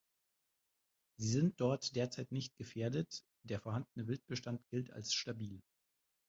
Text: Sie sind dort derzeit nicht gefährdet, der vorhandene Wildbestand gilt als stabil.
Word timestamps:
Sie 1.17 1.27
sind 1.29 1.61
dort 1.61 1.95
derzeit 1.95 2.31
nicht 2.31 2.57
gefährdet, 2.57 3.23
der 3.43 3.59
vorhandene 3.59 4.07
Wildbestand 4.07 4.67
gilt 4.69 4.89
als 4.91 5.13
stabil. 5.13 5.61